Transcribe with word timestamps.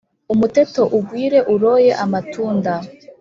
umuteto 0.33 0.81
ugwire 0.97 1.39
uroye 1.53 1.91
amatunda 2.03 2.71